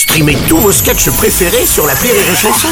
[0.00, 2.68] Streamez tous vos sketchs préférés sur la Rire et Chanson.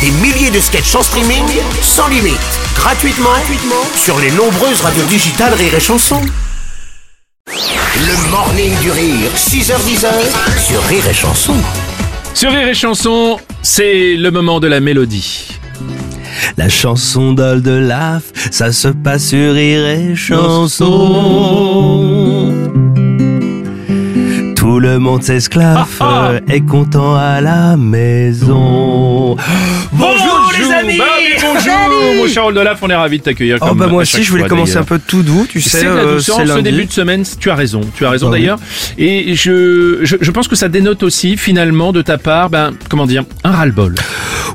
[0.00, 1.44] Des milliers de sketchs en streaming,
[1.82, 2.40] sans limite,
[2.74, 6.22] gratuitement, gratuitement sur les nombreuses radios digitales Rire et Chanson.
[7.46, 10.06] Le morning du rire, 6h10
[10.66, 11.56] sur Rire et Chanson.
[12.32, 15.48] Sur Rire et Chanson, c'est le moment de la mélodie.
[16.56, 20.88] La chanson d'Ol de Laf, ça se passe sur Rire et Chanson.
[24.72, 29.36] Tout le monde s'esclave Ah, est content à la maison.
[29.92, 31.04] Bonjour les amis Bah
[31.42, 31.74] bonjour
[32.16, 33.58] Mon cher Oldelaf, on est ravis de t'accueillir.
[33.60, 35.84] Oh comme bah moi aussi je voulais commencer un peu tout doux, tu sais, C'est
[35.84, 36.62] la euh, douceur c'est en ce lundi.
[36.70, 38.40] début de semaine, tu as raison, tu as raison Bah oui.
[38.40, 38.58] d'ailleurs.
[38.96, 43.04] Et je, je, je pense que ça dénote aussi finalement de ta part, ben, comment
[43.04, 43.94] dire, un ras-le-bol.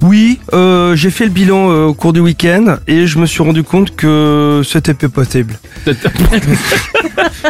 [0.01, 3.43] Oui, euh, j'ai fait le bilan euh, au cours du week-end et je me suis
[3.43, 5.59] rendu compte que c'était peu possible.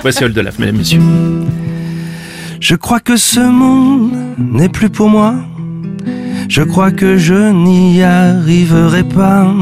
[0.01, 0.99] Voici Oldelaf, mesdames, messieurs.
[2.59, 5.35] Je crois que ce monde n'est plus pour moi.
[6.49, 9.53] Je crois que je n'y arriverai pas.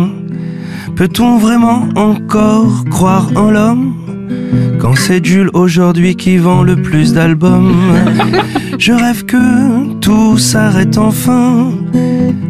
[0.96, 3.96] Peut-on vraiment encore croire en l'homme?
[4.80, 7.76] Quand c'est Jules aujourd'hui qui vend le plus d'albums
[8.80, 11.72] Je rêve que tout s'arrête enfin.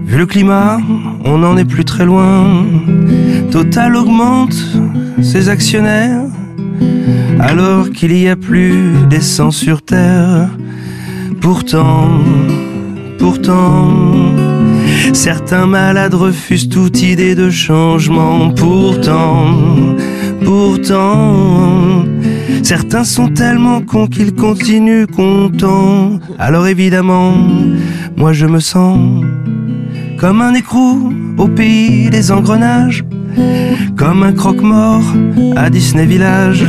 [0.05, 0.79] Vu le climat,
[1.23, 2.65] on n'en est plus très loin.
[3.51, 4.55] Total augmente
[5.21, 6.21] ses actionnaires
[7.39, 10.49] alors qu'il y a plus d'essence sur terre.
[11.41, 12.09] Pourtant,
[13.19, 14.15] pourtant,
[15.13, 18.49] certains malades refusent toute idée de changement.
[18.49, 19.57] Pourtant,
[20.43, 22.05] pourtant,
[22.63, 26.19] certains sont tellement cons qu'ils continuent contents.
[26.39, 27.33] Alors évidemment,
[28.17, 29.23] moi je me sens
[30.17, 33.03] comme un écrou au pays des engrenages.
[33.97, 35.03] Comme un croque-mort
[35.55, 36.65] à Disney Village.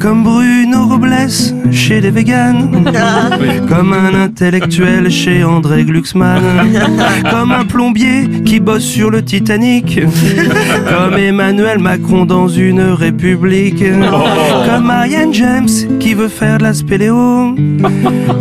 [0.00, 1.30] Comme Bruno Robles
[1.70, 2.84] chez les véganes.
[3.68, 6.42] Comme un intellectuel chez André Glucksmann.
[7.30, 10.00] Comme un plombier qui bosse sur le Titanic.
[10.88, 13.82] Comme Emmanuel Macron dans une république.
[14.66, 15.68] Comme Marianne James
[16.00, 17.54] qui veut faire de la spéléo.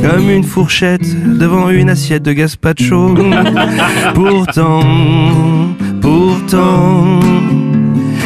[0.02, 3.16] Comme une fourchette devant une assiette de gazpacho.
[4.14, 4.82] Pourtant,
[6.04, 7.20] pourtant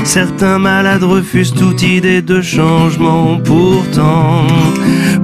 [0.04, 3.40] Certains malades refusent toute idée de changement.
[3.44, 4.48] Pourtant,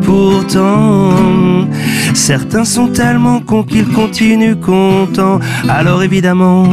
[0.02, 1.70] pourtant,
[2.14, 5.40] certains sont tellement cons qu'ils continuent contents.
[5.70, 6.68] Alors évidemment,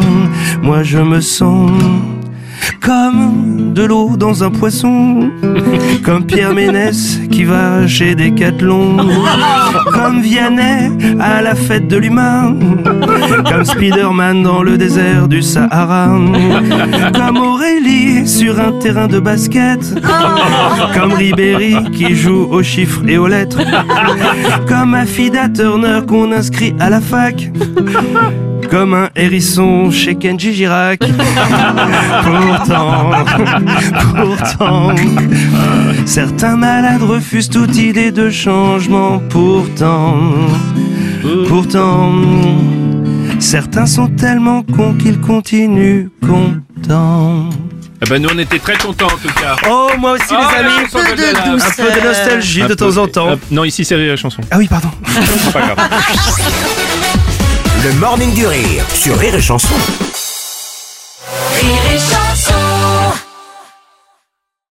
[0.61, 1.71] moi je me sens
[2.81, 5.31] comme de l'eau dans un poisson,
[6.05, 8.97] comme Pierre Ménès qui va chez Decathlon,
[9.93, 10.91] comme Vianney
[11.21, 12.57] à la fête de l'humain,
[13.49, 16.09] comme Spider-Man dans le désert du Sahara,
[17.15, 19.81] comme Aurélie sur un terrain de basket,
[20.95, 23.61] comme Ribéry qui joue aux chiffres et aux lettres,
[24.67, 27.51] comme Affida Turner qu'on inscrit à la fac.
[28.71, 31.01] Comme un hérisson chez Kenji Girac.
[32.25, 33.11] Pourtant,
[34.17, 34.95] pourtant,
[36.07, 39.21] certains malades refusent toute idée de changement.
[39.29, 40.15] Pourtant,
[41.49, 42.13] pourtant,
[43.41, 47.49] certains sont tellement cons qu'ils continuent contents.
[48.03, 49.57] Ah ben, nous, on était très contents en tout cas.
[49.69, 50.87] Oh, moi aussi, les la amis.
[50.91, 51.79] chanson d'Oldelaf.
[51.79, 53.33] Un peu de nostalgie Un de peu- temps en temps.
[53.33, 54.41] Hop, non, ici, c'est et Chanson.
[54.51, 54.89] Ah oui, pardon.
[55.07, 55.77] C'est pas grave.
[57.83, 59.75] Le morning du rire sur Rire et Chanson.
[61.63, 62.20] Rire et chanson.